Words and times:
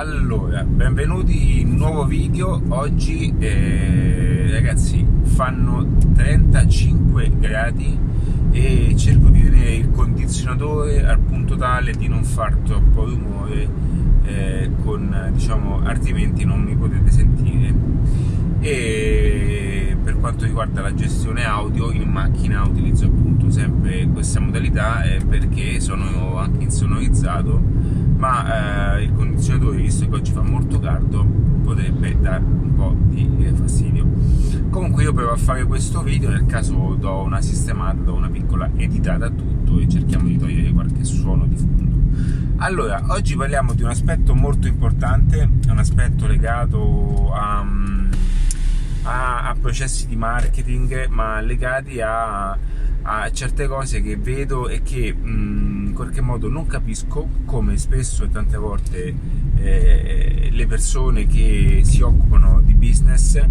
Allora, 0.00 0.64
benvenuti 0.64 1.60
in 1.60 1.72
un 1.72 1.76
nuovo 1.76 2.06
video. 2.06 2.58
Oggi 2.68 3.34
eh, 3.38 4.48
ragazzi 4.50 5.06
fanno 5.24 5.98
35 6.14 7.30
gradi 7.38 7.98
e 8.50 8.94
cerco 8.96 9.28
di 9.28 9.42
tenere 9.42 9.74
il 9.74 9.90
condizionatore 9.90 11.04
al 11.04 11.18
punto 11.18 11.54
tale 11.54 11.92
di 11.92 12.08
non 12.08 12.24
far 12.24 12.56
troppo 12.64 13.04
rumore 13.04 13.68
eh, 14.24 14.70
con, 14.82 15.32
diciamo, 15.34 15.82
altrimenti 15.84 16.46
non 16.46 16.62
mi 16.62 16.74
potete 16.74 17.10
sentire. 17.10 17.74
E 18.60 19.69
per 20.02 20.18
quanto 20.18 20.44
riguarda 20.44 20.80
la 20.80 20.94
gestione 20.94 21.44
audio 21.44 21.90
in 21.90 22.08
macchina 22.08 22.64
utilizzo 22.64 23.06
appunto 23.06 23.50
sempre 23.50 24.06
questa 24.08 24.40
modalità 24.40 25.02
eh, 25.02 25.20
perché 25.24 25.80
sono 25.80 26.38
anche 26.38 26.64
insonorizzato 26.64 27.60
ma 28.16 28.96
eh, 28.96 29.04
il 29.04 29.12
condizionatore 29.14 29.78
visto 29.78 30.08
che 30.08 30.14
oggi 30.14 30.32
fa 30.32 30.42
molto 30.42 30.78
caldo 30.78 31.24
potrebbe 31.62 32.18
dare 32.20 32.42
un 32.44 32.74
po' 32.74 32.96
di 33.08 33.28
eh, 33.38 33.52
fastidio. 33.52 34.08
Comunque 34.70 35.04
io 35.04 35.12
provo 35.12 35.32
a 35.32 35.36
fare 35.36 35.64
questo 35.64 36.02
video 36.02 36.30
nel 36.30 36.46
caso 36.46 36.96
do 36.98 37.22
una 37.22 37.40
sistemata 37.40 38.02
do 38.02 38.14
una 38.14 38.28
piccola 38.28 38.70
editata 38.76 39.26
a 39.26 39.30
tutto 39.30 39.78
e 39.78 39.88
cerchiamo 39.88 40.26
di 40.26 40.36
togliere 40.36 40.70
qualche 40.72 41.04
suono 41.04 41.46
di 41.46 41.56
fondo. 41.56 41.98
Allora 42.56 43.02
oggi 43.08 43.36
parliamo 43.36 43.72
di 43.72 43.82
un 43.82 43.88
aspetto 43.88 44.34
molto 44.34 44.66
importante 44.66 45.48
un 45.70 45.78
aspetto 45.78 46.26
legato 46.26 47.32
a, 47.32 47.64
a, 49.02 49.48
a 49.48 49.56
processi 49.60 50.06
di 50.06 50.16
marketing 50.16 51.06
ma 51.08 51.40
legati 51.40 52.00
a, 52.00 52.56
a, 53.02 53.32
certe 53.32 53.66
cose 53.66 54.02
che 54.02 54.16
vedo 54.16 54.68
e 54.68 54.82
che 54.82 55.12
mh, 55.12 55.86
in 55.88 55.92
qualche 55.94 56.20
modo 56.20 56.48
non 56.48 56.66
capisco 56.66 57.28
come 57.44 57.76
spesso 57.76 58.24
e 58.24 58.30
tante 58.30 58.56
volte 58.56 59.14
eh, 59.56 60.48
le 60.50 60.66
persone 60.66 61.26
che 61.26 61.80
si 61.84 62.00
occupano 62.02 62.60
di 62.62 62.74
business 62.74 63.42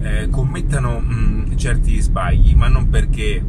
eh, 0.00 0.28
commettano 0.30 1.00
mh, 1.00 1.56
certi 1.56 1.98
sbagli, 2.00 2.54
ma 2.54 2.68
non 2.68 2.88
perché 2.90 3.42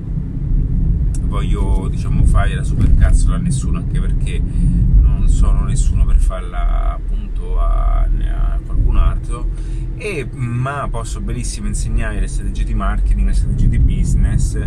voglio 1.25 1.87
diciamo 1.89 2.23
fare 2.23 2.55
la 2.55 2.63
supercazzola 2.63 3.35
a 3.35 3.39
nessuno, 3.39 3.79
anche 3.79 3.99
perché 3.99 4.41
non 4.41 5.27
sono 5.27 5.63
nessuno 5.63 6.05
per 6.05 6.17
farla 6.17 6.93
appunto 6.93 7.59
a, 7.59 8.01
a 8.01 8.59
qualcun 8.65 8.97
altro. 8.97 9.49
E, 9.97 10.27
ma 10.31 10.87
posso 10.89 11.21
benissimo 11.21 11.67
insegnare 11.67 12.19
le 12.19 12.27
strategie 12.27 12.65
di 12.65 12.73
marketing, 12.73 13.27
le 13.27 13.33
strategie 13.33 13.69
di 13.69 13.79
business 13.79 14.59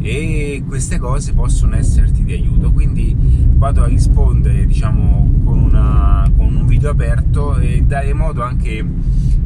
e 0.00 0.62
queste 0.66 0.98
cose 0.98 1.34
possono 1.34 1.76
esserti 1.76 2.24
di 2.24 2.32
aiuto. 2.32 2.72
Quindi 2.72 3.14
vado 3.18 3.82
a 3.82 3.86
rispondere 3.86 4.66
diciamo 4.66 5.40
con, 5.44 5.58
una, 5.58 6.30
con 6.36 6.54
un 6.54 6.66
video 6.66 6.90
aperto 6.90 7.56
e 7.56 7.82
dare 7.82 8.12
modo 8.14 8.42
anche 8.42 8.84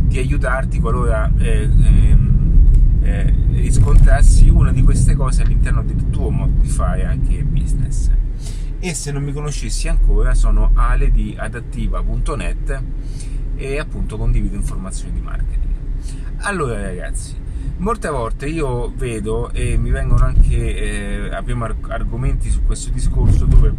di 0.09 0.19
aiutarti 0.19 0.81
qualora 0.81 1.31
eh, 1.37 1.69
eh, 1.69 2.17
eh, 3.09 3.35
riscontrassi 3.53 4.49
una 4.49 4.73
di 4.73 4.83
queste 4.83 5.15
cose 5.15 5.43
all'interno 5.43 5.83
del 5.83 6.11
tuo 6.11 6.31
modo 6.31 6.61
di 6.61 6.69
fare 6.69 7.05
anche 7.05 7.43
business 7.43 8.11
e 8.81 8.95
se 8.95 9.11
non 9.11 9.25
mi 9.25 9.33
conoscessi 9.33 9.89
ancora 9.89 10.35
sono 10.35 10.71
ale 10.75 11.11
di 11.11 11.35
adattiva.net 11.37 12.83
e 13.57 13.79
appunto 13.79 14.17
condivido 14.17 14.55
informazioni 14.55 15.15
di 15.15 15.21
marketing. 15.21 15.75
Allora 16.43 16.81
ragazzi, 16.81 17.35
molte 17.79 18.09
volte 18.09 18.47
io 18.47 18.93
vedo 18.95 19.51
e 19.53 19.77
mi 19.77 19.91
vengono 19.91 20.25
anche, 20.25 21.27
eh, 21.27 21.35
abbiamo 21.35 21.65
arg- 21.65 21.91
argomenti 21.91 22.51
su 22.51 22.63
questo 22.63 22.91
discorso 22.91 23.47
dove 23.47 23.75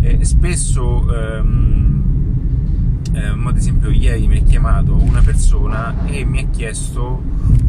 eh, 0.00 0.24
spesso, 0.24 1.14
ehm, 1.14 2.11
eh, 3.12 3.26
ad 3.26 3.56
esempio 3.56 3.90
ieri 3.90 4.26
mi 4.26 4.38
ha 4.38 4.42
chiamato 4.42 4.94
una 4.94 5.20
persona 5.20 6.06
e 6.06 6.24
mi 6.24 6.40
ha 6.40 6.46
chiesto 6.48 7.22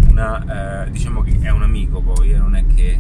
una, 0.10 0.86
eh, 0.86 0.92
diciamo 0.92 1.22
che 1.22 1.38
è 1.42 1.50
un 1.50 1.64
amico 1.64 2.02
poi, 2.02 2.32
eh, 2.32 2.38
non 2.38 2.56
è 2.56 2.66
che 2.66 3.00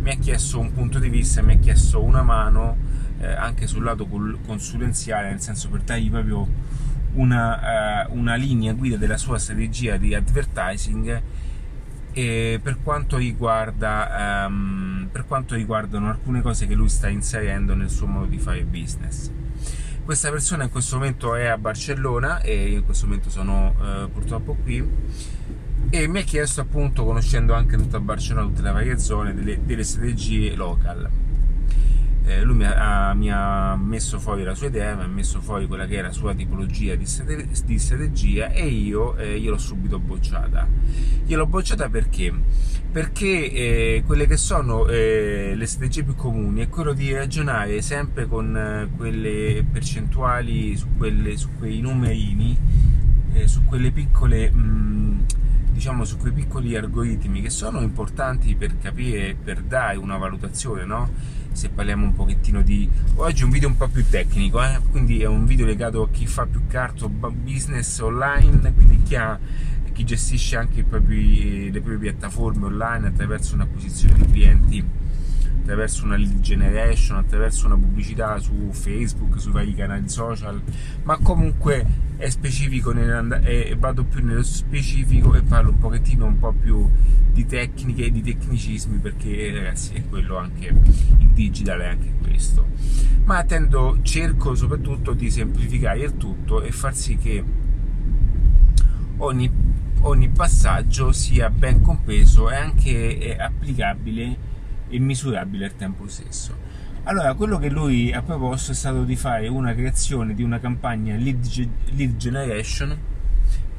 mi 0.00 0.10
ha 0.10 0.16
chiesto 0.16 0.58
un 0.58 0.72
punto 0.72 0.98
di 0.98 1.08
vista, 1.08 1.42
mi 1.42 1.54
ha 1.54 1.58
chiesto 1.58 2.02
una 2.02 2.22
mano 2.22 2.76
eh, 3.20 3.32
anche 3.32 3.66
sul 3.66 3.82
lato 3.84 4.06
consulenziale, 4.06 5.30
nel 5.30 5.40
senso 5.40 5.68
per 5.68 5.82
dargli 5.82 6.10
proprio 6.10 6.46
una, 7.14 8.06
uh, 8.06 8.16
una 8.16 8.34
linea 8.34 8.72
guida 8.74 8.96
della 8.96 9.16
sua 9.16 9.38
strategia 9.38 9.96
di 9.96 10.14
advertising 10.14 11.22
e 12.12 12.60
per 12.62 12.78
quanto, 12.82 13.16
riguarda, 13.16 14.46
um, 14.46 15.08
per 15.10 15.26
quanto 15.26 15.54
riguardano 15.54 16.08
alcune 16.08 16.42
cose 16.42 16.66
che 16.66 16.74
lui 16.74 16.88
sta 16.88 17.08
inserendo 17.08 17.74
nel 17.74 17.90
suo 17.90 18.06
modo 18.06 18.26
di 18.26 18.38
fare 18.38 18.64
business. 18.64 19.30
Questa 20.08 20.30
persona 20.30 20.64
in 20.64 20.70
questo 20.70 20.96
momento 20.96 21.34
è 21.34 21.48
a 21.48 21.58
Barcellona 21.58 22.40
e 22.40 22.70
io 22.70 22.78
in 22.78 22.84
questo 22.86 23.04
momento 23.04 23.28
sono 23.28 23.74
uh, 23.78 24.10
purtroppo 24.10 24.54
qui. 24.54 24.82
E 25.90 26.08
mi 26.08 26.20
ha 26.20 26.22
chiesto 26.22 26.62
appunto, 26.62 27.04
conoscendo 27.04 27.52
anche 27.52 27.76
tutta 27.76 28.00
Barcellona, 28.00 28.46
tutte 28.46 28.62
le 28.62 28.70
varie 28.70 28.98
zone, 28.98 29.34
delle, 29.34 29.62
delle 29.66 29.84
strategie 29.84 30.56
local 30.56 31.27
eh, 32.28 32.42
lui 32.42 32.56
mi 32.56 32.64
ha, 32.66 33.14
mi 33.14 33.32
ha, 33.32 33.74
messo 33.74 34.20
fuori 34.20 34.44
la 34.44 34.54
sua 34.54 34.66
idea, 34.66 34.94
mi 34.94 35.04
ha 35.04 35.06
messo 35.06 35.40
fuori 35.40 35.66
quella 35.66 35.86
che 35.86 35.96
era 35.96 36.08
la 36.08 36.12
sua 36.12 36.34
tipologia 36.34 36.94
di, 36.94 37.06
di 37.64 37.78
strategia 37.78 38.50
e 38.50 38.66
io 38.66 39.16
eh, 39.16 39.40
gliel'ho 39.40 39.56
subito 39.56 39.98
bocciata. 39.98 40.68
Gliel'ho 41.24 41.46
bocciata 41.46 41.88
perché? 41.88 42.30
Perché 42.92 43.50
eh, 43.50 44.02
quelle 44.04 44.26
che 44.26 44.36
sono 44.36 44.86
eh, 44.88 45.54
le 45.56 45.66
strategie 45.66 46.04
più 46.04 46.14
comuni 46.14 46.60
è 46.60 46.68
quello 46.68 46.92
di 46.92 47.14
ragionare 47.14 47.80
sempre 47.80 48.26
con 48.26 48.54
eh, 48.54 48.90
quelle 48.94 49.64
percentuali, 49.70 50.76
su, 50.76 50.88
quelle, 50.98 51.34
su 51.38 51.48
quei 51.56 51.80
numerini, 51.80 52.58
eh, 53.32 53.48
su 53.48 53.64
quelle 53.64 53.90
piccole... 53.90 54.50
Mh, 54.50 54.60
mm, 54.60 55.18
diciamo 55.78 56.04
su 56.04 56.16
quei 56.16 56.32
piccoli 56.32 56.74
algoritmi 56.74 57.40
che 57.40 57.50
sono 57.50 57.80
importanti 57.82 58.56
per 58.56 58.78
capire, 58.78 59.36
per 59.40 59.60
dare 59.62 59.96
una 59.96 60.16
valutazione, 60.16 60.84
no? 60.84 61.08
Se 61.58 61.70
parliamo 61.70 62.04
un 62.04 62.14
pochettino 62.14 62.62
di... 62.62 62.88
Oggi 63.16 63.42
è 63.42 63.44
un 63.44 63.50
video 63.50 63.66
un 63.68 63.76
po' 63.76 63.88
più 63.88 64.08
tecnico, 64.08 64.62
eh? 64.62 64.78
quindi 64.92 65.22
è 65.22 65.26
un 65.26 65.44
video 65.44 65.66
legato 65.66 66.02
a 66.02 66.08
chi 66.08 66.24
fa 66.24 66.46
più 66.46 66.68
carto 66.68 67.08
business 67.08 67.98
online, 67.98 68.72
quindi 68.74 69.02
chi, 69.02 69.16
ha, 69.16 69.36
chi 69.92 70.04
gestisce 70.04 70.56
anche 70.56 70.84
propri, 70.84 71.72
le 71.72 71.80
proprie 71.80 72.12
piattaforme 72.12 72.66
online 72.66 73.08
attraverso 73.08 73.56
un'acquisizione 73.56 74.14
di 74.18 74.30
clienti 74.30 74.84
attraverso 75.68 76.06
una 76.06 76.16
lead 76.16 76.40
generation, 76.40 77.18
attraverso 77.18 77.66
una 77.66 77.76
pubblicità 77.76 78.38
su 78.38 78.70
Facebook, 78.70 79.38
sui 79.38 79.52
vari 79.52 79.74
canali 79.74 80.08
social, 80.08 80.62
ma 81.02 81.18
comunque 81.18 81.84
è 82.16 82.30
specifico, 82.30 82.92
e 82.92 83.76
vado 83.78 84.04
più 84.04 84.24
nello 84.24 84.42
specifico 84.42 85.34
e 85.34 85.42
parlo 85.42 85.70
un 85.70 85.78
pochettino 85.78 86.24
un 86.24 86.38
po' 86.38 86.52
più 86.52 86.88
di 87.32 87.44
tecniche 87.44 88.06
e 88.06 88.10
di 88.10 88.22
tecnicismi 88.22 88.96
perché 88.96 89.52
ragazzi 89.52 89.92
è 89.92 90.08
quello 90.08 90.38
anche 90.38 90.68
il 90.68 91.28
digital 91.28 91.80
è 91.80 91.88
anche 91.88 92.14
questo. 92.22 92.66
Ma 93.24 93.36
attendo 93.36 93.98
cerco 94.00 94.54
soprattutto 94.54 95.12
di 95.12 95.30
semplificare 95.30 96.00
il 96.00 96.16
tutto 96.16 96.62
e 96.62 96.72
far 96.72 96.96
sì 96.96 97.18
che 97.18 97.44
ogni, 99.18 99.50
ogni 100.00 100.28
passaggio 100.30 101.12
sia 101.12 101.50
ben 101.50 101.82
compreso 101.82 102.50
e 102.50 102.56
anche 102.56 103.36
applicabile 103.38 104.47
e 104.88 104.98
misurabile 104.98 105.66
al 105.66 105.76
tempo 105.76 106.06
stesso. 106.08 106.54
Allora, 107.04 107.32
quello 107.34 107.58
che 107.58 107.70
lui 107.70 108.12
ha 108.12 108.22
proposto 108.22 108.72
è 108.72 108.74
stato 108.74 109.04
di 109.04 109.16
fare 109.16 109.48
una 109.48 109.74
creazione 109.74 110.34
di 110.34 110.42
una 110.42 110.60
campagna 110.60 111.16
lead, 111.16 111.46
lead 111.96 112.16
generation 112.16 112.96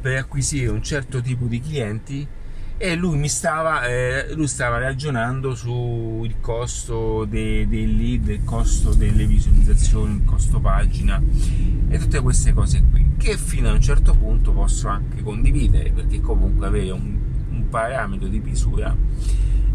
per 0.01 0.17
acquisire 0.17 0.69
un 0.69 0.81
certo 0.81 1.21
tipo 1.21 1.45
di 1.45 1.59
clienti 1.59 2.27
e 2.81 2.95
lui 2.95 3.27
stava, 3.27 3.85
eh, 3.85 4.33
lui 4.33 4.47
stava 4.47 4.79
ragionando 4.79 5.53
sul 5.53 6.39
costo 6.39 7.25
dei, 7.25 7.67
dei, 7.67 7.97
lead, 7.97 8.29
il 8.29 8.43
costo 8.45 8.93
delle 8.93 9.25
visualizzazioni, 9.25 10.15
il 10.15 10.23
costo 10.23 10.59
pagina 10.61 11.21
e 11.89 11.97
tutte 11.97 12.21
queste 12.21 12.53
cose 12.53 12.81
qui 12.89 13.05
che 13.17 13.37
fino 13.37 13.67
a 13.67 13.73
un 13.73 13.81
certo 13.81 14.13
punto 14.13 14.53
posso 14.53 14.87
anche 14.87 15.21
condividere 15.21 15.91
perché 15.91 16.21
comunque 16.21 16.67
avere 16.67 16.91
un, 16.91 17.17
un 17.49 17.67
parametro 17.69 18.27
di 18.29 18.39
misura 18.39 18.95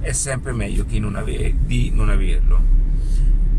è 0.05 0.13
sempre 0.13 0.53
meglio 0.53 0.85
non 0.99 1.17
ave- 1.17 1.55
di 1.65 1.91
non 1.93 2.11
averlo. 2.11 2.73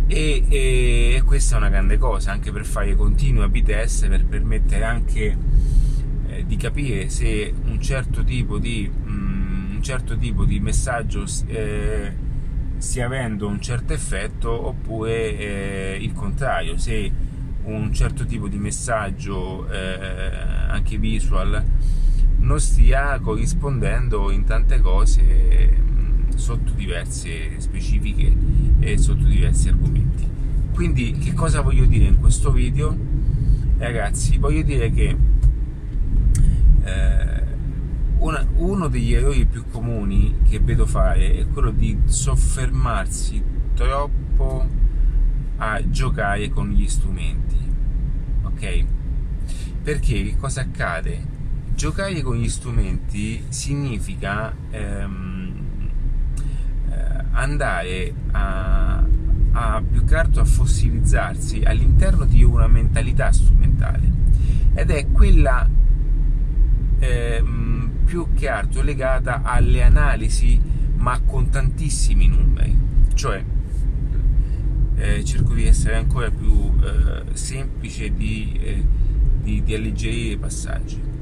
E, 0.07 0.43
e, 0.47 1.15
e, 1.15 1.21
questa 1.23 1.55
è 1.55 1.57
una 1.57 1.69
grande 1.69 1.97
cosa 1.97 2.31
anche 2.31 2.51
per 2.51 2.63
fare 2.63 2.95
continui 2.95 3.43
a 3.43 3.63
test 3.63 4.07
per 4.07 4.23
permettere 4.23 4.83
anche 4.83 5.35
eh, 6.27 6.45
di 6.45 6.55
capire 6.57 7.09
se 7.09 7.51
un 7.65 7.81
certo 7.81 8.23
tipo 8.23 8.59
di, 8.59 8.87
mm, 8.87 9.75
un 9.77 9.81
certo 9.81 10.15
tipo 10.15 10.45
di 10.45 10.59
messaggio 10.59 11.25
eh, 11.47 12.13
stia 12.77 13.07
avendo 13.07 13.47
un 13.47 13.59
certo 13.59 13.93
effetto 13.93 14.67
oppure 14.67 15.37
eh, 15.37 15.97
il 15.99 16.13
contrario 16.13 16.77
se 16.77 17.11
un 17.63 17.91
certo 17.91 18.27
tipo 18.27 18.47
di 18.47 18.59
messaggio 18.59 19.67
eh, 19.71 20.37
anche 20.67 20.99
visual 20.99 21.65
non 22.37 22.59
stia 22.59 23.17
corrispondendo 23.19 24.29
in 24.29 24.43
tante 24.43 24.79
cose 24.81 25.93
sotto 26.35 26.71
diverse 26.71 27.59
specifiche 27.59 28.33
e 28.79 28.97
sotto 28.97 29.23
diversi 29.23 29.69
argomenti. 29.69 30.27
Quindi 30.73 31.13
che 31.13 31.33
cosa 31.33 31.61
voglio 31.61 31.85
dire 31.85 32.05
in 32.05 32.19
questo 32.19 32.51
video? 32.51 33.15
ragazzi, 33.77 34.37
voglio 34.37 34.63
dire 34.63 34.91
che 34.91 35.15
eh, 36.83 37.43
una, 38.17 38.45
uno 38.55 38.87
degli 38.87 39.13
errori 39.13 39.45
più 39.45 39.65
comuni 39.69 40.37
che 40.47 40.59
vedo 40.59 40.85
fare 40.85 41.39
è 41.39 41.47
quello 41.47 41.71
di 41.71 41.97
soffermarsi 42.05 43.43
troppo 43.73 44.67
a 45.57 45.89
giocare 45.89 46.49
con 46.49 46.69
gli 46.69 46.87
strumenti. 46.87 47.57
Ok? 48.43 48.85
Perché 49.83 50.23
che 50.23 50.35
cosa 50.37 50.61
accade? 50.61 51.33
Giocare 51.75 52.21
con 52.21 52.37
gli 52.37 52.49
strumenti 52.49 53.43
significa 53.49 54.55
ehm, 54.71 55.44
eh, 55.44 55.44
andare 57.35 58.13
a, 58.31 59.03
a 59.51 59.83
più 59.89 60.03
che 60.03 60.15
altro 60.15 60.41
a 60.41 60.45
fossilizzarsi 60.45 61.61
all'interno 61.63 62.25
di 62.25 62.43
una 62.43 62.67
mentalità 62.67 63.31
strumentale. 63.31 64.11
Ed 64.73 64.89
è 64.89 65.07
quella 65.11 65.67
eh, 66.99 67.43
più 68.03 68.33
che 68.33 68.49
altro 68.49 68.81
legata 68.81 69.41
alle 69.43 69.83
analisi 69.83 70.59
ma 70.97 71.19
con 71.21 71.49
tantissimi 71.49 72.27
numeri. 72.27 72.77
Cioè 73.13 73.43
eh, 74.95 75.23
cerco 75.23 75.53
di 75.53 75.65
essere 75.65 75.95
ancora 75.95 76.29
più 76.29 76.73
eh, 76.81 77.35
semplice 77.35 78.13
di, 78.13 78.59
eh, 78.61 78.85
di, 79.41 79.63
di 79.63 79.75
alleggerire 79.75 80.33
i 80.33 80.37
passaggi 80.37 81.13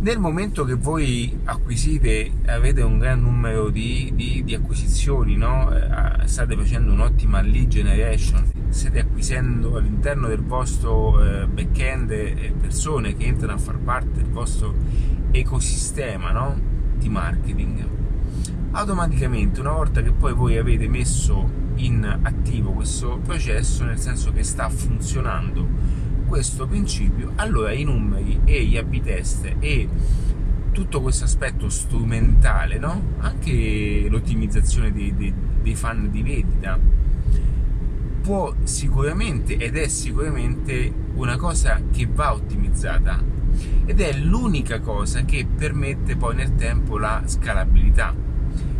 nel 0.00 0.18
momento 0.18 0.64
che 0.64 0.74
voi 0.74 1.38
acquisite, 1.44 2.30
avete 2.46 2.80
un 2.80 2.98
gran 2.98 3.20
numero 3.20 3.68
di, 3.68 4.10
di, 4.14 4.42
di 4.44 4.54
acquisizioni, 4.54 5.36
no? 5.36 5.70
Eh, 5.74 6.26
state 6.26 6.56
facendo 6.56 6.92
un'ottima 6.92 7.42
lead 7.42 7.68
generation, 7.68 8.50
state 8.70 9.00
acquisendo 9.00 9.76
all'interno 9.76 10.28
del 10.28 10.42
vostro 10.42 11.22
eh, 11.22 11.46
back-end 11.46 12.10
eh, 12.12 12.54
persone 12.58 13.14
che 13.14 13.26
entrano 13.26 13.54
a 13.54 13.58
far 13.58 13.78
parte 13.78 14.22
del 14.22 14.30
vostro 14.30 14.74
ecosistema 15.32 16.30
no? 16.30 16.58
di 16.96 17.08
marketing. 17.10 17.88
Automaticamente, 18.70 19.60
una 19.60 19.72
volta 19.72 20.00
che 20.00 20.12
poi 20.12 20.32
voi 20.32 20.56
avete 20.56 20.88
messo 20.88 21.68
in 21.74 22.20
attivo 22.22 22.72
questo 22.72 23.20
processo, 23.22 23.84
nel 23.84 23.98
senso 23.98 24.32
che 24.32 24.44
sta 24.44 24.68
funzionando 24.70 25.99
questo 26.30 26.68
principio, 26.68 27.32
allora 27.34 27.72
i 27.72 27.82
numeri 27.82 28.42
e 28.44 28.62
gli 28.64 28.76
AB 28.76 29.00
test 29.02 29.52
e 29.58 29.88
tutto 30.70 31.00
questo 31.00 31.24
aspetto 31.24 31.68
strumentale, 31.68 32.78
no? 32.78 33.02
anche 33.18 34.06
l'ottimizzazione 34.08 34.92
dei, 34.92 35.12
dei, 35.16 35.34
dei 35.60 35.74
fan 35.74 36.08
di 36.08 36.22
vendita, 36.22 36.78
può 38.22 38.54
sicuramente 38.62 39.56
ed 39.56 39.76
è 39.76 39.88
sicuramente 39.88 40.92
una 41.14 41.36
cosa 41.36 41.80
che 41.90 42.06
va 42.06 42.32
ottimizzata 42.32 43.20
ed 43.84 44.00
è 44.00 44.12
l'unica 44.12 44.78
cosa 44.78 45.24
che 45.24 45.44
permette 45.52 46.14
poi 46.14 46.36
nel 46.36 46.54
tempo 46.54 46.96
la 46.96 47.22
scalabilità 47.24 48.14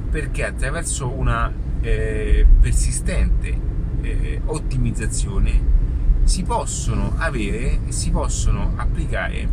perché 0.08 0.44
attraverso 0.44 1.10
una 1.10 1.52
eh, 1.80 2.46
persistente 2.60 3.58
eh, 4.02 4.40
ottimizzazione 4.44 5.79
si 6.24 6.42
possono 6.42 7.14
avere 7.16 7.80
e 7.86 7.92
si 7.92 8.10
possono 8.10 8.72
applicare 8.76 9.48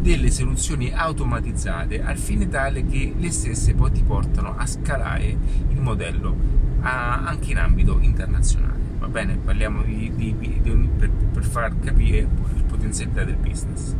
delle 0.00 0.30
soluzioni 0.30 0.92
automatizzate 0.92 2.02
al 2.02 2.16
fine 2.16 2.48
tale 2.48 2.86
che 2.86 3.14
le 3.16 3.30
stesse 3.32 3.74
poi 3.74 3.90
ti 3.90 4.02
portano 4.02 4.54
a 4.56 4.64
scalare 4.66 5.36
il 5.68 5.80
modello 5.80 6.36
a, 6.80 7.24
anche 7.24 7.50
in 7.50 7.58
ambito 7.58 7.98
internazionale. 8.00 8.78
Va 8.98 9.08
bene? 9.08 9.36
Parliamo 9.36 9.82
di, 9.82 10.12
di, 10.14 10.34
di, 10.38 10.88
per, 10.96 11.10
per, 11.10 11.44
far 11.44 11.78
capire 11.80 12.18
il 12.18 12.64
potenzialità 12.64 13.24
del 13.24 13.36
business. 13.36 13.94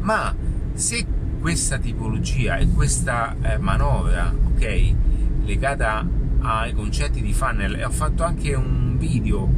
Ma 0.00 0.34
se 0.72 1.06
questa 1.40 1.78
tipologia 1.78 2.56
e 2.56 2.68
questa 2.68 3.36
eh, 3.40 3.58
manovra, 3.58 4.32
ok, 4.32 4.94
legata 5.44 6.06
ai 6.40 6.72
concetti 6.74 7.20
di 7.20 7.32
funnel, 7.32 7.74
e 7.74 7.84
ho 7.84 7.90
fatto 7.90 8.24
anche 8.24 8.54
un 8.54 8.96
video 8.98 9.48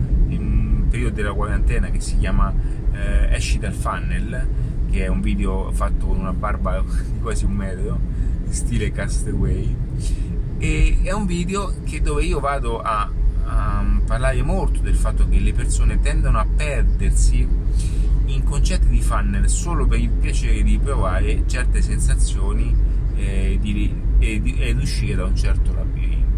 periodo 0.88 1.14
della 1.14 1.32
quarantena 1.32 1.90
che 1.90 2.00
si 2.00 2.18
chiama 2.18 2.52
eh, 2.92 3.34
Esci 3.34 3.58
dal 3.58 3.72
funnel, 3.72 4.46
che 4.90 5.04
è 5.04 5.08
un 5.08 5.20
video 5.20 5.70
fatto 5.72 6.06
con 6.06 6.18
una 6.18 6.32
barba 6.32 6.82
di 7.12 7.20
quasi 7.20 7.44
un 7.44 7.52
metro, 7.52 7.98
stile 8.48 8.90
Castaway, 8.90 9.76
e 10.58 10.98
è 11.02 11.12
un 11.12 11.26
video 11.26 11.72
che, 11.84 12.00
dove 12.00 12.24
io 12.24 12.40
vado 12.40 12.80
a, 12.80 13.08
a 13.44 13.84
parlare 14.04 14.42
molto 14.42 14.80
del 14.80 14.96
fatto 14.96 15.28
che 15.28 15.38
le 15.38 15.52
persone 15.52 16.00
tendono 16.00 16.38
a 16.38 16.46
perdersi 16.46 17.46
in 18.26 18.44
concetti 18.44 18.88
di 18.88 19.00
funnel 19.00 19.48
solo 19.48 19.86
per 19.86 19.98
il 19.98 20.10
piacere 20.10 20.62
di 20.62 20.78
provare 20.78 21.44
certe 21.46 21.80
sensazioni 21.80 22.74
eh, 23.14 23.58
di, 23.60 23.94
e, 24.18 24.40
di, 24.40 24.54
ed 24.58 24.78
uscire 24.78 25.14
da 25.16 25.24
un 25.24 25.36
certo 25.36 25.72
labirinto 25.72 26.37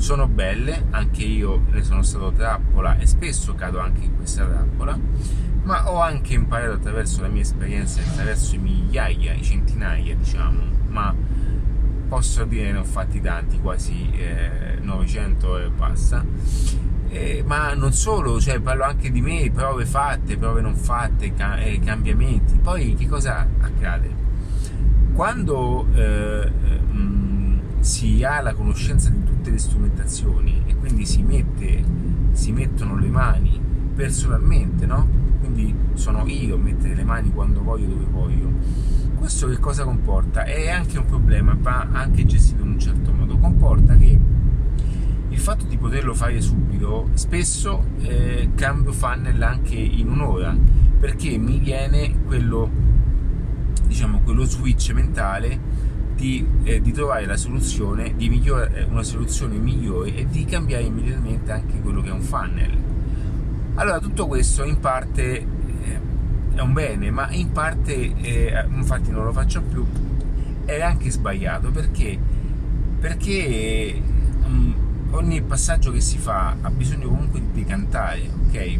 sono 0.00 0.26
belle, 0.26 0.86
anche 0.90 1.22
io 1.22 1.62
ne 1.70 1.82
sono 1.82 2.02
stato 2.02 2.32
trappola 2.32 2.98
e 2.98 3.06
spesso 3.06 3.54
cado 3.54 3.80
anche 3.80 4.04
in 4.04 4.16
questa 4.16 4.46
trappola, 4.46 4.98
ma 5.64 5.90
ho 5.90 6.00
anche 6.00 6.32
imparato 6.34 6.72
attraverso 6.72 7.20
la 7.20 7.28
mia 7.28 7.42
esperienza, 7.42 8.00
attraverso 8.00 8.54
i 8.54 8.58
migliaia, 8.58 9.34
i 9.34 9.42
centinaia 9.42 10.14
diciamo, 10.16 10.62
ma 10.88 11.14
posso 12.08 12.44
dire 12.44 12.72
ne 12.72 12.78
ho 12.78 12.84
fatti 12.84 13.20
tanti, 13.20 13.60
quasi 13.60 14.10
eh, 14.12 14.78
900 14.80 15.58
e 15.58 15.68
basta. 15.68 16.24
Eh, 17.08 17.42
ma 17.44 17.74
non 17.74 17.92
solo, 17.92 18.40
cioè 18.40 18.58
parlo 18.58 18.84
anche 18.84 19.10
di 19.10 19.20
me, 19.20 19.50
prove 19.52 19.84
fatte, 19.84 20.38
prove 20.38 20.62
non 20.62 20.76
fatte, 20.76 21.34
ca- 21.34 21.58
eh, 21.58 21.78
cambiamenti. 21.78 22.58
Poi 22.58 22.94
che 22.94 23.06
cosa 23.06 23.46
accade? 23.60 24.28
Quando 25.12 25.86
eh, 25.92 26.50
si 27.80 28.22
ha 28.22 28.40
la 28.40 28.54
conoscenza 28.54 29.08
di 29.10 29.22
tutte 29.50 29.52
le 29.52 29.58
strumentazioni 29.58 30.62
e 30.66 30.76
quindi 30.76 31.04
si, 31.04 31.22
mette, 31.22 31.84
si 32.32 32.52
mettono 32.52 32.96
le 32.96 33.08
mani 33.08 33.60
personalmente, 33.94 34.86
no? 34.86 35.08
Quindi 35.40 35.74
sono 35.94 36.26
io 36.26 36.54
a 36.54 36.58
mettere 36.58 36.94
le 36.94 37.04
mani 37.04 37.32
quando 37.32 37.62
voglio, 37.62 37.86
dove 37.86 38.04
voglio. 38.10 38.50
Questo 39.16 39.48
che 39.48 39.58
cosa 39.58 39.84
comporta? 39.84 40.44
È 40.44 40.70
anche 40.70 40.98
un 40.98 41.04
problema, 41.06 41.56
va 41.58 41.88
anche 41.92 42.24
gestito 42.24 42.62
in 42.62 42.70
un 42.70 42.78
certo 42.78 43.12
modo. 43.12 43.36
Comporta 43.38 43.96
che 43.96 44.18
il 45.28 45.38
fatto 45.38 45.64
di 45.66 45.76
poterlo 45.76 46.14
fare 46.14 46.40
subito, 46.40 47.08
spesso 47.14 47.84
eh, 48.00 48.50
cambio 48.54 48.92
funnel 48.92 49.42
anche 49.42 49.76
in 49.76 50.08
un'ora, 50.08 50.56
perché 50.98 51.36
mi 51.38 51.58
viene 51.58 52.14
quello, 52.24 52.68
diciamo, 53.86 54.20
quello 54.20 54.44
switch 54.44 54.92
mentale 54.92 55.58
di, 56.20 56.46
eh, 56.64 56.82
di 56.82 56.92
trovare 56.92 57.24
la 57.24 57.38
soluzione, 57.38 58.14
di 58.14 58.28
migliore, 58.28 58.70
eh, 58.74 58.82
una 58.84 59.02
soluzione 59.02 59.56
migliore 59.56 60.14
e 60.14 60.26
di 60.28 60.44
cambiare 60.44 60.82
immediatamente 60.82 61.50
anche 61.50 61.80
quello 61.80 62.02
che 62.02 62.10
è 62.10 62.12
un 62.12 62.20
funnel. 62.20 62.76
Allora 63.76 63.98
tutto 64.00 64.26
questo 64.26 64.62
in 64.64 64.78
parte 64.80 65.38
eh, 65.38 66.00
è 66.54 66.60
un 66.60 66.74
bene, 66.74 67.10
ma 67.10 67.30
in 67.30 67.50
parte, 67.52 68.14
eh, 68.20 68.66
infatti 68.70 69.10
non 69.10 69.24
lo 69.24 69.32
faccio 69.32 69.62
più, 69.62 69.82
è 70.66 70.82
anche 70.82 71.10
sbagliato 71.10 71.70
perché, 71.70 72.18
perché 73.00 74.02
um, 74.44 74.74
ogni 75.12 75.40
passaggio 75.40 75.90
che 75.90 76.00
si 76.00 76.18
fa 76.18 76.54
ha 76.60 76.70
bisogno 76.70 77.08
comunque 77.08 77.40
di 77.40 77.62
decantare, 77.62 78.28
ok? 78.46 78.78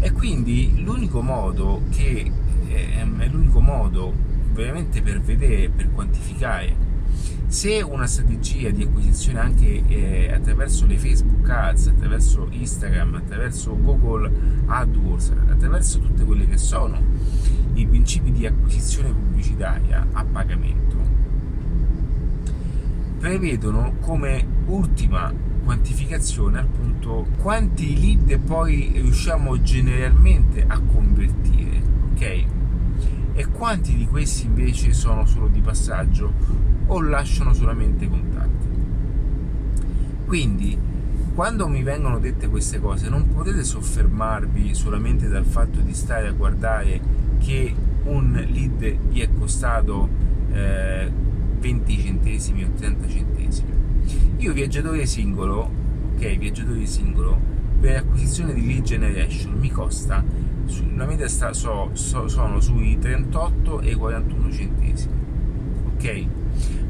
E 0.00 0.12
quindi 0.12 0.82
l'unico 0.82 1.20
modo 1.20 1.82
che 1.90 2.32
ehm, 2.68 3.20
è 3.20 3.28
l'unico 3.28 3.60
modo 3.60 4.27
veramente 4.58 5.00
per 5.02 5.20
vedere, 5.20 5.68
per 5.68 5.88
quantificare 5.92 6.86
se 7.46 7.80
una 7.80 8.08
strategia 8.08 8.70
di 8.70 8.82
acquisizione 8.82 9.38
anche 9.38 9.82
eh, 9.86 10.32
attraverso 10.32 10.84
le 10.84 10.98
Facebook 10.98 11.48
Ads, 11.48 11.86
attraverso 11.86 12.48
Instagram, 12.50 13.14
attraverso 13.14 13.80
Google 13.80 14.30
AdWords, 14.66 15.32
attraverso 15.48 16.00
tutte 16.00 16.24
quelle 16.24 16.46
che 16.48 16.58
sono 16.58 17.00
i 17.74 17.86
principi 17.86 18.32
di 18.32 18.46
acquisizione 18.46 19.10
pubblicitaria 19.10 20.08
a 20.10 20.24
pagamento, 20.24 20.96
prevedono 23.18 23.94
come 24.00 24.44
ultima 24.66 25.32
quantificazione 25.64 26.58
appunto 26.58 27.28
quanti 27.38 27.98
lead 27.98 28.38
poi 28.40 28.90
riusciamo 28.94 29.62
generalmente 29.62 30.64
a 30.66 30.80
convertire, 30.80 31.80
ok? 32.12 32.56
E 33.38 33.46
quanti 33.46 33.94
di 33.94 34.08
questi 34.08 34.46
invece 34.46 34.92
sono 34.92 35.24
solo 35.24 35.46
di 35.46 35.60
passaggio 35.60 36.32
o 36.86 37.00
lasciano 37.00 37.54
solamente 37.54 38.08
contatti. 38.08 38.66
Quindi, 40.26 40.76
quando 41.36 41.68
mi 41.68 41.84
vengono 41.84 42.18
dette 42.18 42.48
queste 42.48 42.80
cose, 42.80 43.08
non 43.08 43.32
potete 43.32 43.62
soffermarvi 43.62 44.74
solamente 44.74 45.28
dal 45.28 45.44
fatto 45.44 45.78
di 45.78 45.94
stare 45.94 46.26
a 46.26 46.32
guardare 46.32 47.00
che 47.38 47.72
un 48.06 48.44
lead 48.50 48.98
gli 49.08 49.20
è 49.20 49.28
costato 49.32 50.08
eh, 50.50 51.08
20 51.60 51.96
centesimi 51.96 52.64
o 52.64 52.70
30 52.76 53.06
centesimi. 53.06 53.72
Io 54.38 54.52
viaggiatore 54.52 55.06
singolo, 55.06 55.70
ok, 56.16 56.38
viaggiatore 56.38 56.84
singolo, 56.86 57.40
per 57.80 57.96
acquisizione 57.96 58.54
di 58.54 58.66
lead 58.66 58.82
generation 58.82 59.52
mi 59.58 59.70
costa 59.70 60.24
la 60.96 61.06
media 61.06 61.28
sta, 61.28 61.52
so, 61.52 61.90
so, 61.94 62.28
sono 62.28 62.60
sui 62.60 62.98
38 62.98 63.80
e 63.80 63.94
41 63.94 64.52
centesimi 64.52 65.14
ok? 65.94 66.26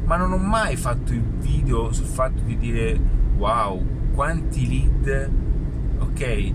Ma 0.05 0.17
non 0.17 0.31
ho 0.31 0.37
mai 0.37 0.75
fatto 0.75 1.13
il 1.13 1.21
video 1.21 1.91
sul 1.91 2.05
fatto 2.05 2.41
di 2.43 2.57
dire 2.57 2.99
wow 3.37 3.83
quanti 4.13 4.67
lead 4.67 5.31
ok 5.99 6.51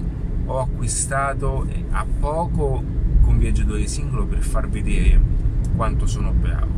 ho 0.47 0.61
acquistato 0.61 1.67
a 1.91 2.05
poco 2.21 2.83
con 3.23 3.39
viaggiatore 3.39 3.87
singolo 3.87 4.27
per 4.27 4.43
far 4.43 4.69
vedere 4.69 5.21
quanto 5.75 6.07
sono 6.07 6.33
bravo. 6.33 6.73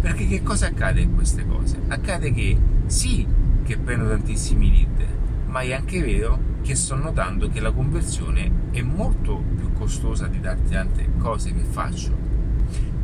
Perché 0.00 0.26
che 0.26 0.42
cosa 0.42 0.66
accade 0.66 1.00
in 1.00 1.14
queste 1.14 1.46
cose? 1.46 1.78
Accade 1.88 2.32
che 2.32 2.58
sì 2.86 3.26
che 3.62 3.76
prendo 3.76 4.08
tantissimi 4.08 4.70
lead 4.70 5.19
ma 5.50 5.60
è 5.62 5.72
anche 5.72 6.00
vero 6.00 6.38
che 6.62 6.76
sto 6.76 6.94
notando 6.94 7.48
che 7.48 7.60
la 7.60 7.72
conversione 7.72 8.68
è 8.70 8.82
molto 8.82 9.42
più 9.56 9.72
costosa 9.72 10.28
di 10.28 10.40
tante 10.40 11.10
cose 11.18 11.52
che 11.52 11.62
faccio. 11.62 12.16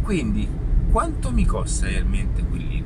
Quindi, 0.02 0.48
quanto 0.90 1.32
mi 1.32 1.44
costa 1.44 1.88
realmente 1.88 2.44
quel 2.44 2.64
lead? 2.64 2.84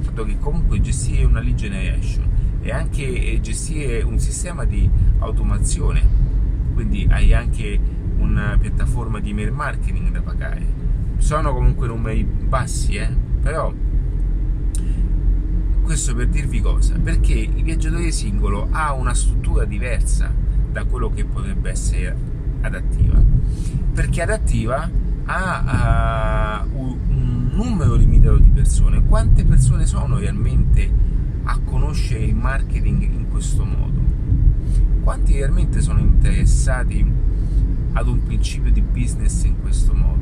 Fatto 0.00 0.24
che 0.24 0.38
comunque 0.38 0.80
gestire 0.80 1.24
una 1.24 1.40
lead 1.40 1.56
generation 1.56 2.26
e 2.62 2.72
anche 2.72 3.38
gestire 3.42 4.02
un 4.02 4.18
sistema 4.18 4.64
di 4.64 4.88
automazione, 5.18 6.02
quindi 6.72 7.06
hai 7.10 7.34
anche 7.34 7.78
una 8.18 8.56
piattaforma 8.58 9.20
di 9.20 9.30
email 9.30 9.52
marketing 9.52 10.10
da 10.10 10.22
pagare. 10.22 10.76
Sono 11.18 11.52
comunque 11.52 11.86
numeri 11.88 12.24
bassi, 12.24 12.94
eh? 12.94 13.10
però 13.42 13.70
questo 15.88 16.14
per 16.14 16.28
dirvi 16.28 16.60
cosa? 16.60 16.98
Perché 17.02 17.32
il 17.32 17.62
viaggiatore 17.62 18.10
singolo 18.10 18.68
ha 18.72 18.92
una 18.92 19.14
struttura 19.14 19.64
diversa 19.64 20.30
da 20.70 20.84
quello 20.84 21.08
che 21.08 21.24
potrebbe 21.24 21.70
essere 21.70 22.14
adattiva. 22.60 23.18
Perché 23.94 24.20
adattiva 24.20 24.90
ha 25.24 26.66
uh, 26.70 26.78
un 26.78 27.48
numero 27.54 27.94
limitato 27.94 28.36
di 28.36 28.50
persone. 28.50 29.02
Quante 29.06 29.46
persone 29.46 29.86
sono 29.86 30.18
realmente 30.18 30.92
a 31.44 31.58
conoscere 31.60 32.24
il 32.24 32.36
marketing 32.36 33.00
in 33.04 33.28
questo 33.30 33.64
modo? 33.64 33.98
Quanti 35.00 35.32
realmente 35.32 35.80
sono 35.80 36.00
interessati 36.00 37.02
ad 37.92 38.06
un 38.06 38.22
principio 38.24 38.70
di 38.70 38.82
business 38.82 39.44
in 39.44 39.58
questo 39.58 39.94
modo? 39.94 40.17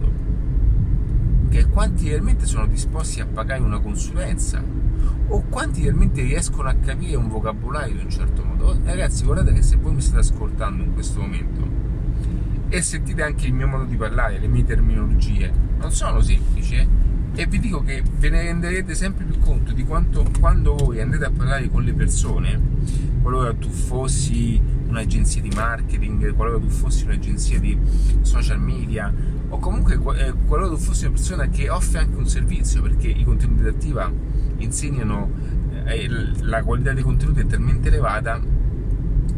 Che 1.49 1.67
quanti 1.67 2.09
realmente 2.09 2.47
sono 2.47 2.67
disposti 2.67 3.21
a 3.21 3.27
pagare 3.27 3.63
una 3.63 3.81
consulenza 3.81 4.63
o 5.29 5.43
quanti 5.49 5.83
realmente 5.83 6.23
riescono 6.23 6.69
a 6.69 6.75
capire 6.75 7.17
un 7.17 7.29
vocabolario 7.29 7.95
in 7.95 8.05
un 8.05 8.11
certo 8.11 8.45
modo. 8.45 8.79
Ragazzi, 8.85 9.25
guardate 9.25 9.53
che 9.53 9.63
se 9.63 9.77
voi 9.77 9.95
mi 9.95 10.01
state 10.01 10.21
ascoltando 10.21 10.83
in 10.83 10.93
questo 10.93 11.21
momento 11.21 11.85
e 12.69 12.83
sentite 12.83 13.23
anche 13.23 13.47
il 13.47 13.55
mio 13.55 13.69
modo 13.69 13.85
di 13.85 13.97
parlare, 13.97 14.39
le 14.39 14.49
mie 14.49 14.65
terminologie, 14.65 15.53
non 15.79 15.93
sono 15.93 16.21
semplici, 16.21 16.75
eh? 16.75 16.89
e 17.35 17.47
vi 17.47 17.61
dico 17.61 17.83
che 17.83 18.03
ve 18.19 18.31
ne 18.31 18.43
renderete 18.43 18.95
sempre 18.95 19.25
più 19.25 19.39
conto 19.39 19.73
di 19.73 19.85
quanto 19.85 20.25
quando 20.41 20.75
voi 20.75 21.01
andrete 21.01 21.27
a 21.27 21.31
parlare 21.31 21.69
con 21.69 21.83
le 21.83 21.93
persone, 21.93 22.61
qualora 23.27 23.53
tu 23.55 23.69
fossi 23.69 24.61
un'agenzia 24.87 25.43
di 25.43 25.51
marketing, 25.53 26.33
qualora 26.37 26.61
tu 26.61 26.69
fossi 26.69 27.07
un'agenzia 27.07 27.59
di 27.59 27.77
social 28.21 28.61
media 28.61 29.13
o 29.49 29.59
comunque 29.59 29.95
eh, 29.95 30.33
qualora 30.47 30.69
tu 30.69 30.77
fossi 30.77 31.07
una 31.07 31.15
persona 31.15 31.49
che 31.49 31.69
offre 31.69 31.99
anche 31.99 32.17
un 32.17 32.29
servizio 32.29 32.83
perché 32.83 33.09
i 33.09 33.25
contenuti 33.25 33.63
di 33.63 33.69
attiva 33.69 34.13
insegnano 34.59 35.29
eh, 35.87 36.09
la 36.43 36.63
qualità 36.63 36.93
dei 36.93 37.03
contenuti 37.03 37.41
è 37.41 37.47
talmente 37.47 37.89
elevata 37.89 38.41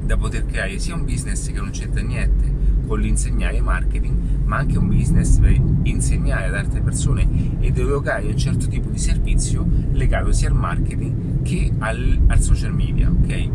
da 0.04 0.16
poter 0.18 0.44
creare 0.44 0.78
sia 0.78 0.94
un 0.94 1.06
business 1.06 1.50
che 1.50 1.58
non 1.58 1.70
c'entra 1.70 2.02
niente 2.02 2.44
con 2.86 3.00
l'insegnare 3.00 3.58
marketing, 3.62 4.16
ma 4.48 4.56
anche 4.56 4.78
un 4.78 4.88
business 4.88 5.38
per 5.38 5.60
insegnare 5.82 6.46
ad 6.46 6.54
altre 6.54 6.80
persone 6.80 7.28
ed 7.60 7.78
erogare 7.78 8.26
un 8.26 8.36
certo 8.36 8.66
tipo 8.66 8.88
di 8.88 8.98
servizio 8.98 9.66
legato 9.92 10.32
sia 10.32 10.48
al 10.48 10.54
marketing 10.54 11.42
che 11.42 11.70
al, 11.78 12.18
al 12.26 12.40
social 12.40 12.74
media, 12.74 13.10
ok? 13.10 13.48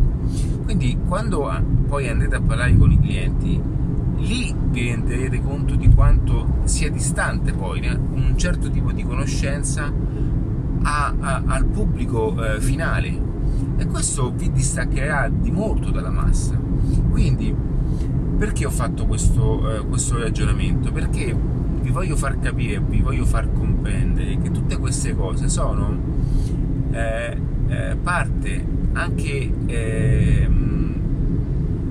Quindi 0.63 0.97
quando 1.07 1.51
poi 1.87 2.07
andrete 2.07 2.35
a 2.35 2.41
parlare 2.41 2.77
con 2.77 2.91
i 2.91 2.99
clienti, 2.99 3.59
lì 4.17 4.55
vi 4.69 4.89
renderete 4.89 5.41
conto 5.41 5.75
di 5.75 5.89
quanto 5.89 6.59
sia 6.65 6.91
distante 6.91 7.53
poi 7.53 7.79
né? 7.79 7.93
un 7.93 8.37
certo 8.37 8.69
tipo 8.69 8.91
di 8.91 9.03
conoscenza 9.03 9.91
a, 10.83 11.13
a, 11.19 11.43
al 11.45 11.65
pubblico 11.65 12.35
eh, 12.43 12.61
finale 12.61 13.31
e 13.77 13.85
questo 13.87 14.31
vi 14.31 14.51
distaccherà 14.51 15.27
di 15.27 15.51
molto 15.51 15.89
dalla 15.89 16.11
massa. 16.11 16.55
Quindi, 17.09 17.53
perché 18.43 18.65
ho 18.65 18.71
fatto 18.71 19.05
questo, 19.05 19.73
eh, 19.73 19.85
questo 19.85 20.19
ragionamento? 20.19 20.91
Perché 20.91 21.33
vi 21.79 21.89
voglio 21.91 22.17
far 22.17 22.39
capire, 22.39 22.81
vi 22.81 22.99
voglio 22.99 23.23
far 23.23 23.49
comprendere 23.53 24.37
che 24.41 24.51
tutte 24.51 24.75
queste 24.75 25.15
cose 25.15 25.47
sono 25.47 25.97
eh, 26.91 27.37
eh 27.69 27.95
parte 28.03 28.65
anche 28.91 29.49
ehm, 29.65 30.93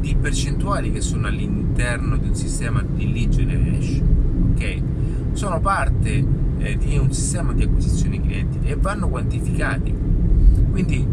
di 0.01 0.15
percentuali 0.15 0.93
che 0.93 1.01
sono 1.01 1.27
all'interno 1.27 2.19
di 2.19 2.29
un 2.29 2.35
sistema 2.35 2.85
di 2.87 3.11
lead 3.11 3.31
generation, 3.31 4.53
ok? 4.53 4.83
Sono 5.33 5.59
parte 5.59 6.23
eh, 6.59 6.77
di 6.77 6.99
un 6.99 7.11
sistema 7.15 7.55
di 7.55 7.63
acquisizione 7.63 8.21
clienti 8.21 8.59
e 8.65 8.77
vanno 8.77 9.09
quantificati. 9.09 9.95
Quindi 10.71 11.07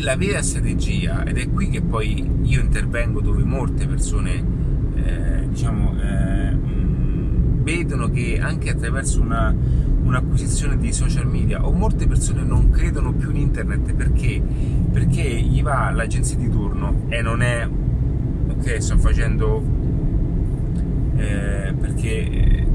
la 0.00 0.16
vera 0.16 0.42
strategia, 0.42 1.24
ed 1.24 1.38
è 1.38 1.50
qui 1.50 1.68
che 1.68 1.82
poi 1.82 2.28
io 2.42 2.60
intervengo 2.60 3.20
dove 3.20 3.42
molte 3.44 3.86
persone 3.86 4.44
eh, 4.94 5.48
diciamo, 5.48 5.94
eh, 6.00 6.56
vedono 7.62 8.08
che 8.10 8.38
anche 8.40 8.70
attraverso 8.70 9.20
una, 9.20 9.54
un'acquisizione 10.02 10.78
di 10.78 10.92
social 10.92 11.26
media 11.26 11.64
o 11.64 11.72
molte 11.72 12.06
persone 12.06 12.42
non 12.42 12.70
credono 12.70 13.12
più 13.12 13.30
in 13.30 13.36
internet 13.36 13.94
perché, 13.94 14.42
perché 14.90 15.22
gli 15.22 15.62
va 15.62 15.90
l'agenzia 15.90 16.36
di 16.36 16.48
turno 16.48 17.02
e 17.08 17.22
non 17.22 17.42
è 17.42 17.68
ok 18.48 18.82
sto 18.82 18.98
facendo 18.98 19.62
eh, 21.16 21.72
perché 21.78 22.66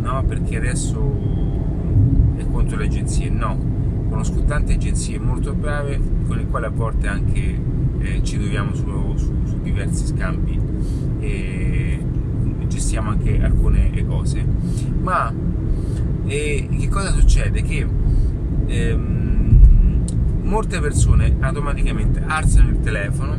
no 0.00 0.24
perché 0.24 0.56
adesso 0.56 1.38
è 2.36 2.44
contro 2.50 2.78
le 2.78 2.86
agenzie, 2.86 3.28
no, 3.28 3.58
conosco 4.10 4.42
tante 4.42 4.74
agenzie 4.74 5.18
molto 5.18 5.54
brave 5.54 5.98
con 6.26 6.36
le 6.36 6.44
quali 6.46 6.66
a 6.66 6.70
volte 6.70 7.06
anche 7.06 7.58
eh, 7.98 8.22
ci 8.22 8.38
troviamo 8.38 8.74
su, 8.74 8.84
su, 9.16 9.32
su, 9.46 9.60
diversi 9.62 10.06
scambi 10.06 10.60
e 11.20 12.04
gestiamo 12.66 13.10
anche 13.10 13.42
alcune 13.42 13.90
cose, 14.06 14.44
ma 15.00 15.32
eh, 16.26 16.68
che 16.78 16.88
cosa 16.88 17.10
succede? 17.12 17.62
Che 17.62 17.86
ehm, 18.66 20.04
molte 20.42 20.80
persone 20.80 21.36
automaticamente 21.40 22.22
alzano 22.26 22.70
il 22.70 22.80
telefono, 22.80 23.38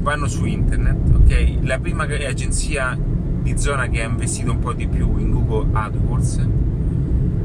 vanno 0.00 0.26
su 0.26 0.44
internet, 0.44 1.14
ok? 1.14 1.58
La 1.62 1.78
prima 1.78 2.04
agenzia 2.04 2.98
di 3.42 3.58
zona 3.58 3.88
che 3.88 4.02
ha 4.02 4.08
investito 4.08 4.52
un 4.52 4.58
po' 4.60 4.72
di 4.72 4.86
più 4.86 5.18
in 5.18 5.30
Google 5.30 5.68
AdWords, 5.72 6.46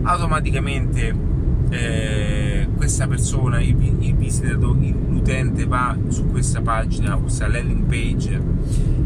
automaticamente 0.04 1.27
eh, 1.70 2.68
questa 2.76 3.08
persona, 3.08 3.62
il, 3.62 3.76
il 4.00 4.16
l'utente 5.10 5.66
va 5.66 5.96
su 6.08 6.28
questa 6.28 6.62
pagina, 6.62 7.16
questa 7.16 7.48
landing 7.48 7.84
page 7.84 8.42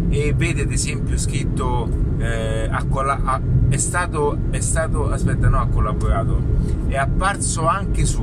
e 0.09 0.33
vede 0.35 0.63
ad 0.63 0.71
esempio 0.71 1.17
scritto 1.17 1.89
eh, 2.17 2.69
colla- 2.89 3.21
a, 3.23 3.41
è, 3.69 3.77
stato, 3.77 4.37
è 4.51 4.59
stato, 4.59 5.09
aspetta 5.09 5.47
no 5.47 5.59
ha 5.59 5.67
collaborato, 5.67 6.39
è 6.87 6.97
apparso 6.97 7.65
anche 7.65 8.05
su 8.05 8.21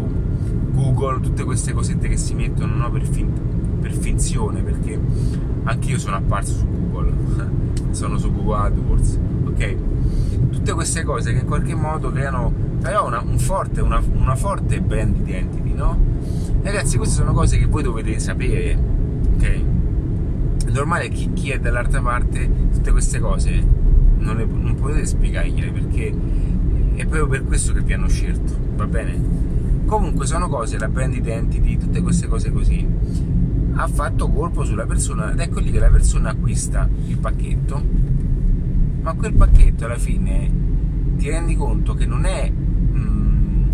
Google, 0.71 1.21
tutte 1.21 1.45
queste 1.45 1.73
cosette 1.73 2.09
che 2.09 2.17
si 2.17 2.35
mettono 2.35 2.75
no, 2.77 2.91
per, 2.91 3.03
fin- 3.07 3.81
per 3.81 3.93
finzione, 3.93 4.63
perché 4.63 5.01
anche 5.65 5.91
io 5.91 5.99
sono 5.99 6.17
apparso 6.17 6.53
su 6.53 6.67
Google 6.67 7.13
sono 7.91 8.19
su 8.19 8.33
Google 8.33 8.67
AdWords, 8.67 9.19
ok? 9.47 9.77
Tutte 10.51 10.73
queste 10.73 11.03
cose 11.03 11.33
che 11.33 11.41
in 11.41 11.47
qualche 11.47 11.75
modo 11.75 12.13
creano 12.13 12.68
però 12.81 13.07
una, 13.07 13.21
un 13.21 13.39
forte, 13.39 13.81
una, 13.81 14.03
una 14.13 14.37
forte 14.37 14.81
brand 14.81 15.17
identity, 15.17 15.75
no? 15.75 15.97
Ragazzi, 16.63 16.97
queste 16.97 17.17
sono 17.17 17.33
cose 17.33 17.59
che 17.59 17.67
voi 17.67 17.83
dovete 17.83 18.19
sapere, 18.19 18.79
ok? 19.35 19.65
È 20.67 20.71
normale 20.71 21.09
che 21.09 21.31
chi 21.33 21.51
è 21.51 21.59
dall'altra 21.59 22.01
parte 22.01 22.51
tutte 22.73 22.91
queste 22.91 23.19
cose 23.19 23.65
non, 24.19 24.37
le, 24.37 24.45
non 24.45 24.75
potete 24.75 25.07
spiegargliele 25.07 25.71
perché 25.71 26.15
è 26.95 27.03
proprio 27.03 27.29
per 27.29 27.45
questo 27.45 27.73
che 27.73 27.81
vi 27.81 27.93
hanno 27.93 28.09
scelto, 28.09 28.57
va 28.75 28.87
bene? 28.87 29.47
Comunque 29.87 30.27
sono 30.27 30.49
cose, 30.49 30.79
la 30.79 30.89
brand 30.89 31.15
identity, 31.15 31.79
tutte 31.79 32.03
queste 32.03 32.27
cose 32.27 32.53
così 32.53 32.87
ha 33.75 33.87
fatto 33.87 34.29
colpo 34.29 34.65
sulla 34.65 34.87
persona 34.87 35.33
ed 35.33 35.39
ecco 35.39 35.61
lì 35.61 35.71
che 35.71 35.79
la 35.79 35.89
persona 35.89 36.31
acquista 36.31 36.89
il 37.07 37.17
pacchetto, 37.17 37.83
ma 39.03 39.15
quel 39.15 39.33
pacchetto 39.35 39.85
alla 39.85 39.97
fine 39.97 40.51
ti 41.17 41.31
rendi 41.31 41.55
conto 41.55 41.95
che 41.95 42.05
non 42.05 42.25
è 42.25 42.53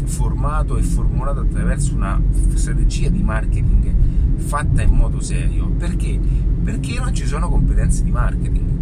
formato 0.04 0.76
e 0.76 0.83
formulato 0.83 1.40
attraverso 1.40 1.95
una 1.95 2.21
strategia 2.54 3.09
di 3.09 3.23
marketing 3.23 3.93
fatta 4.37 4.83
in 4.83 4.93
modo 4.93 5.21
serio. 5.21 5.69
Perché? 5.69 6.19
Perché 6.62 6.99
non 6.99 7.14
ci 7.14 7.26
sono 7.26 7.49
competenze 7.49 8.02
di 8.02 8.11
marketing, 8.11 8.75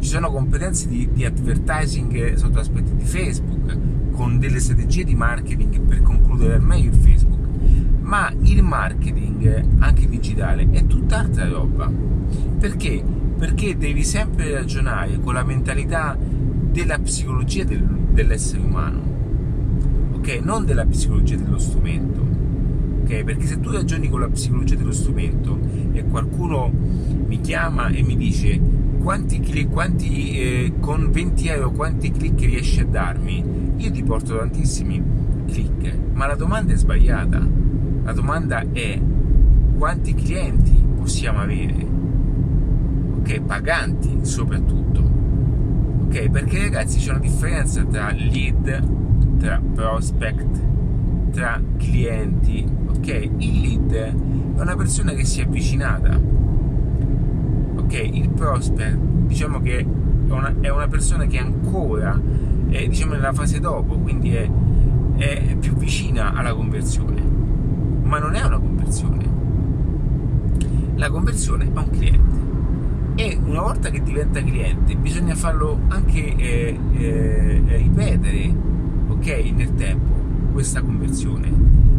ci 0.00 0.08
sono 0.08 0.30
competenze 0.30 0.88
di, 0.88 1.08
di 1.12 1.24
advertising 1.24 2.34
sotto 2.34 2.58
aspetti 2.58 2.94
di 2.94 3.04
Facebook, 3.04 3.78
con 4.12 4.38
delle 4.38 4.60
strategie 4.60 5.04
di 5.04 5.14
marketing 5.14 5.80
per 5.80 6.02
concludere 6.02 6.54
al 6.54 6.62
meglio 6.62 6.90
il 6.90 6.96
Facebook. 6.96 7.44
Ma 8.00 8.32
il 8.42 8.62
marketing, 8.62 9.64
anche 9.78 10.08
digitale, 10.08 10.68
è 10.70 10.86
tutt'altra 10.86 11.48
roba. 11.48 11.90
Perché? 12.58 13.02
Perché 13.36 13.76
devi 13.76 14.04
sempre 14.04 14.52
ragionare 14.52 15.18
con 15.20 15.34
la 15.34 15.44
mentalità 15.44 16.16
della 16.18 16.98
psicologia 16.98 17.64
del, 17.64 17.82
dell'essere 17.82 18.62
umano, 18.62 19.15
ok? 20.16 20.40
Non 20.42 20.64
della 20.64 20.84
psicologia 20.84 21.36
dello 21.36 21.58
strumento, 21.58 22.20
ok? 23.02 23.24
Perché 23.24 23.46
se 23.46 23.60
tu 23.60 23.70
ragioni 23.70 24.08
con 24.08 24.20
la 24.20 24.28
psicologia 24.28 24.74
dello 24.74 24.92
strumento 24.92 25.58
e 25.92 26.04
qualcuno 26.04 26.70
mi 27.26 27.40
chiama 27.40 27.88
e 27.88 28.02
mi 28.02 28.16
dice 28.16 28.60
quanti 29.02 29.40
click, 29.40 29.70
quanti, 29.70 30.40
eh, 30.40 30.72
con 30.80 31.10
20 31.10 31.48
euro 31.48 31.70
quanti 31.70 32.10
click 32.10 32.40
riesci 32.40 32.80
a 32.80 32.86
darmi, 32.86 33.44
io 33.76 33.90
ti 33.90 34.02
porto 34.02 34.36
tantissimi 34.36 35.02
click, 35.46 35.96
ma 36.12 36.26
la 36.26 36.34
domanda 36.34 36.72
è 36.72 36.76
sbagliata. 36.76 37.46
La 38.02 38.12
domanda 38.12 38.64
è 38.72 39.00
quanti 39.76 40.14
clienti 40.14 40.84
possiamo 40.96 41.40
avere? 41.40 41.86
Ok, 43.18 43.40
paganti 43.42 44.18
soprattutto. 44.22 45.00
Ok, 46.06 46.30
perché 46.30 46.60
ragazzi 46.60 46.98
c'è 46.98 47.10
una 47.10 47.18
differenza 47.18 47.84
tra 47.84 48.10
lead, 48.12 49.15
tra 49.46 49.60
prospect, 49.74 50.60
tra 51.30 51.62
clienti. 51.76 52.66
Ok, 52.88 53.30
il 53.38 53.60
lead 53.60 53.92
è 53.92 54.12
una 54.60 54.74
persona 54.74 55.12
che 55.12 55.24
si 55.24 55.40
è 55.40 55.44
avvicinata. 55.44 56.18
Ok, 57.76 57.92
il 57.92 58.28
prospect 58.30 58.96
diciamo 58.96 59.60
che 59.60 59.78
è 59.78 59.86
una, 60.32 60.52
è 60.60 60.68
una 60.68 60.88
persona 60.88 61.26
che 61.26 61.38
ancora 61.38 62.20
è 62.68 62.88
diciamo 62.88 63.12
nella 63.12 63.32
fase 63.32 63.60
dopo, 63.60 63.96
quindi 63.98 64.34
è, 64.34 64.50
è 65.16 65.56
più 65.60 65.76
vicina 65.76 66.32
alla 66.32 66.52
conversione. 66.52 67.22
Ma 68.02 68.18
non 68.18 68.34
è 68.34 68.42
una 68.42 68.58
conversione. 68.58 69.24
La 70.96 71.08
conversione 71.08 71.70
è 71.72 71.78
un 71.78 71.90
cliente 71.90 72.44
e 73.14 73.38
una 73.44 73.60
volta 73.60 73.90
che 73.90 74.02
diventa 74.02 74.42
cliente 74.42 74.94
bisogna 74.94 75.34
farlo 75.34 75.80
anche 75.88 76.36
eh, 76.36 76.78
eh, 76.92 77.62
ripetere 77.66 78.74
ok 79.08 79.26
nel 79.54 79.74
tempo 79.74 80.14
questa 80.52 80.82
conversione. 80.82 81.52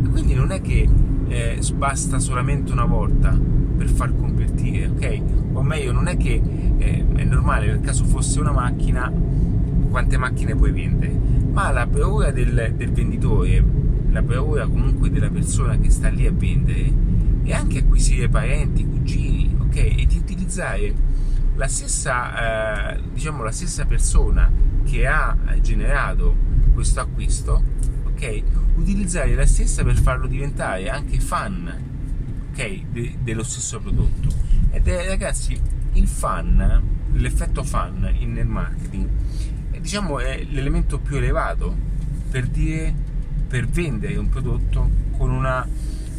Quindi 0.09 0.33
non 0.33 0.51
è 0.51 0.61
che 0.61 0.87
eh, 1.27 1.59
basta 1.75 2.19
solamente 2.19 2.71
una 2.71 2.85
volta 2.85 3.37
per 3.77 3.87
far 3.87 4.15
convertire 4.15 4.87
ok? 4.87 5.21
O 5.53 5.61
meglio 5.61 5.91
non 5.91 6.07
è 6.07 6.17
che 6.17 6.41
eh, 6.77 7.05
è 7.15 7.23
normale 7.23 7.67
nel 7.67 7.81
caso 7.81 8.03
fosse 8.05 8.39
una 8.39 8.51
macchina 8.51 9.11
quante 9.89 10.17
macchine 10.17 10.55
puoi 10.55 10.71
vendere? 10.71 11.19
Ma 11.51 11.71
la 11.71 11.87
paura 11.87 12.31
del, 12.31 12.73
del 12.75 12.91
venditore 12.91 13.63
la 14.09 14.23
paura 14.23 14.65
comunque 14.67 15.09
della 15.09 15.29
persona 15.29 15.77
che 15.77 15.89
sta 15.89 16.09
lì 16.09 16.25
a 16.25 16.31
vendere 16.31 17.05
è 17.43 17.51
anche 17.51 17.79
acquisire 17.79 18.29
parenti 18.29 18.85
cugini 18.85 19.55
ok? 19.59 19.75
E 19.75 20.05
di 20.07 20.17
utilizzare 20.17 20.93
la 21.55 21.67
stessa, 21.67 22.93
eh, 22.93 23.01
diciamo, 23.13 23.43
la 23.43 23.51
stessa 23.51 23.85
persona 23.85 24.49
che 24.83 25.07
ha 25.07 25.35
generato 25.59 26.35
questo 26.77 26.99
acquisto, 26.99 27.63
ok, 28.03 28.43
utilizzare 28.75 29.33
la 29.33 29.47
stessa 29.47 29.83
per 29.83 29.97
farlo 29.97 30.27
diventare 30.27 30.89
anche 30.89 31.19
fan, 31.19 31.73
ok, 32.51 32.81
de- 32.91 33.15
dello 33.23 33.41
stesso 33.41 33.79
prodotto. 33.79 34.29
Ed 34.69 34.87
è, 34.87 35.07
ragazzi, 35.07 35.59
il 35.93 36.07
fan, 36.07 36.83
l'effetto 37.13 37.63
fan 37.63 38.15
in, 38.19 38.33
nel 38.33 38.45
marketing, 38.45 39.07
è, 39.71 39.79
diciamo, 39.79 40.19
è 40.19 40.45
l'elemento 40.51 40.99
più 40.99 41.15
elevato 41.15 41.75
per 42.29 42.45
dire, 42.45 42.93
per 43.47 43.65
vendere 43.65 44.15
un 44.17 44.29
prodotto 44.29 44.87
con 45.17 45.31
una, 45.31 45.67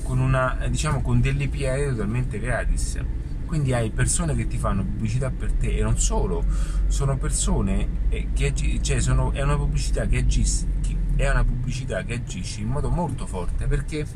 con 0.02 0.18
una, 0.18 0.58
diciamo, 0.68 1.02
con 1.02 1.20
delle 1.20 1.46
PR 1.46 1.90
totalmente 1.90 2.40
gratis 2.40 2.98
quindi 3.48 3.72
hai 3.72 3.90
persone 3.90 4.36
che 4.36 4.46
ti 4.46 4.58
fanno 4.58 4.84
pubblicità 4.84 5.30
per 5.30 5.52
te 5.52 5.78
e 5.78 5.82
non 5.82 5.98
solo, 5.98 6.44
sono 6.86 7.16
persone 7.16 7.88
eh, 8.10 8.28
che 8.34 8.52
cioè 8.82 9.00
sono, 9.00 9.32
è 9.32 9.42
una 9.42 9.56
pubblicità 9.56 10.06
che 10.06 10.18
agisce, 10.18 10.66
è 11.16 11.28
una 11.28 11.42
pubblicità 11.42 12.04
che 12.04 12.14
agisce 12.14 12.60
in 12.60 12.68
modo 12.68 12.90
molto 12.90 13.26
forte 13.26 13.66
perché, 13.66 14.06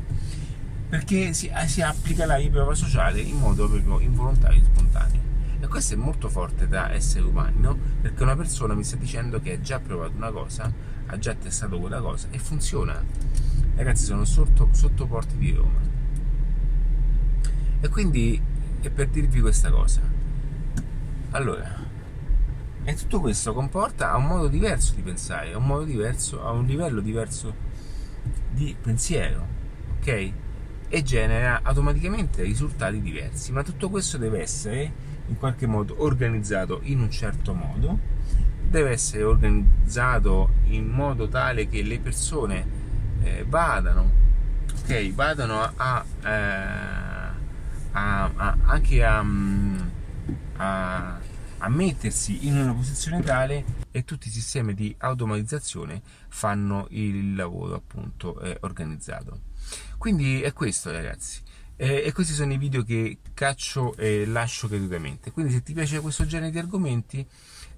perché 0.87 1.33
si, 1.33 1.51
si 1.65 1.81
applica 1.81 2.27
la 2.27 2.39
prova 2.51 2.75
sociale 2.75 3.21
in 3.21 3.39
modo 3.39 3.67
proprio 3.67 3.99
involontario 3.99 4.61
e 4.61 4.65
spontaneo. 4.65 5.21
E 5.59 5.67
questo 5.67 5.95
è 5.95 5.97
molto 5.97 6.29
forte 6.29 6.67
da 6.67 6.91
essere 6.91 7.23
umani, 7.25 7.59
no? 7.59 7.75
Perché 8.01 8.21
una 8.21 8.35
persona 8.35 8.75
mi 8.75 8.83
sta 8.83 8.97
dicendo 8.97 9.39
che 9.41 9.53
ha 9.53 9.59
già 9.61 9.79
provato 9.79 10.13
una 10.15 10.29
cosa, 10.29 10.71
ha 11.07 11.17
già 11.17 11.33
testato 11.33 11.79
quella 11.79 12.01
cosa 12.01 12.27
e 12.29 12.37
funziona. 12.37 13.03
Ragazzi, 13.75 14.05
sono 14.05 14.25
sotto, 14.25 14.69
sotto 14.73 15.07
porti 15.07 15.37
di 15.37 15.51
Roma. 15.53 15.79
E 17.79 17.89
quindi 17.89 18.39
e 18.83 18.89
per 18.89 19.07
dirvi 19.07 19.39
questa 19.39 19.71
cosa. 19.71 20.01
Allora, 21.31 21.73
e 22.83 22.93
tutto 22.95 23.21
questo 23.21 23.53
comporta 23.53 24.15
un 24.17 24.25
modo 24.25 24.47
diverso 24.47 24.93
di 24.93 25.01
pensare, 25.01 25.53
un 25.53 25.65
modo 25.65 25.85
diverso, 25.85 26.45
a 26.45 26.51
un 26.51 26.65
livello 26.65 26.99
diverso 26.99 27.55
di 28.51 28.75
pensiero, 28.79 29.47
ok? 29.99 30.31
E 30.89 31.01
genera 31.01 31.61
automaticamente 31.63 32.43
risultati 32.43 33.01
diversi, 33.01 33.53
ma 33.53 33.63
tutto 33.63 33.89
questo 33.89 34.17
deve 34.17 34.41
essere 34.41 34.91
in 35.27 35.37
qualche 35.37 35.65
modo 35.65 35.95
organizzato 36.03 36.81
in 36.83 36.99
un 36.99 37.09
certo 37.09 37.53
modo, 37.53 37.97
deve 38.67 38.91
essere 38.91 39.23
organizzato 39.23 40.49
in 40.65 40.87
modo 40.87 41.29
tale 41.29 41.69
che 41.69 41.81
le 41.83 41.99
persone 41.99 42.65
eh, 43.21 43.45
vadano, 43.47 44.11
ok? 44.81 45.13
Vadano 45.13 45.61
a, 45.61 45.71
a 46.21 46.29
eh, 46.29 47.12
a, 47.93 48.31
a, 48.35 48.57
anche 48.65 49.03
a, 49.03 49.19
a, 50.57 51.69
mettersi 51.69 52.47
in 52.47 52.57
una 52.57 52.73
posizione 52.73 53.21
tale 53.21 53.63
e 53.91 54.03
tutti 54.03 54.27
i 54.27 54.31
sistemi 54.31 54.73
di 54.73 54.93
automatizzazione 54.97 56.01
fanno 56.27 56.87
il 56.89 57.35
lavoro 57.35 57.75
appunto 57.75 58.39
eh, 58.41 58.57
organizzato. 58.61 59.41
Quindi 59.97 60.41
è 60.41 60.51
questo 60.53 60.91
ragazzi. 60.91 61.41
Eh, 61.75 62.03
e 62.05 62.11
questi 62.11 62.33
sono 62.33 62.53
i 62.53 62.57
video 62.57 62.83
che 62.83 63.17
caccio 63.33 63.95
e 63.95 64.25
lascio 64.25 64.67
gratuitamente. 64.67 65.31
Quindi 65.31 65.53
se 65.53 65.63
ti 65.63 65.73
piace 65.73 65.99
questo 66.01 66.25
genere 66.25 66.51
di 66.51 66.59
argomenti 66.59 67.25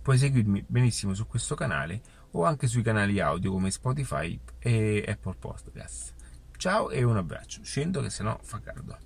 puoi 0.02 0.18
seguirmi 0.18 0.66
benissimo 0.68 1.14
su 1.14 1.26
questo 1.26 1.56
canale 1.56 2.02
o 2.32 2.44
anche 2.44 2.68
sui 2.68 2.84
canali 2.84 3.20
audio 3.20 3.52
come 3.52 3.72
Spotify 3.72 4.38
e 4.60 5.04
Apple 5.08 5.36
Podcast. 5.40 6.14
Ciao 6.58 6.90
e 6.90 7.04
un 7.04 7.18
abbraccio. 7.18 7.64
Scendo 7.64 8.02
che 8.02 8.10
sennò 8.10 8.38
fa 8.42 8.60
caldo. 8.60 8.98